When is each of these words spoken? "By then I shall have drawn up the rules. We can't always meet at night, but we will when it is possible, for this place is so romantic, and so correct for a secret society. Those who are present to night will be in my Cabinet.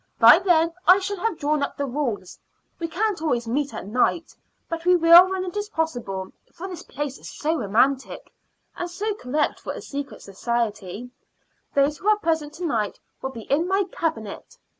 "By 0.19 0.39
then 0.39 0.73
I 0.87 0.97
shall 0.97 1.17
have 1.17 1.37
drawn 1.37 1.61
up 1.61 1.77
the 1.77 1.85
rules. 1.85 2.39
We 2.79 2.87
can't 2.87 3.21
always 3.21 3.47
meet 3.47 3.71
at 3.71 3.85
night, 3.85 4.35
but 4.67 4.83
we 4.83 4.95
will 4.95 5.29
when 5.29 5.45
it 5.45 5.55
is 5.55 5.69
possible, 5.69 6.31
for 6.51 6.67
this 6.67 6.81
place 6.81 7.19
is 7.19 7.29
so 7.29 7.55
romantic, 7.59 8.33
and 8.75 8.89
so 8.89 9.13
correct 9.13 9.59
for 9.59 9.73
a 9.73 9.81
secret 9.83 10.23
society. 10.23 11.11
Those 11.75 11.99
who 11.99 12.07
are 12.07 12.17
present 12.17 12.53
to 12.53 12.65
night 12.65 12.99
will 13.21 13.29
be 13.29 13.41
in 13.43 13.67
my 13.67 13.83
Cabinet. 13.91 14.57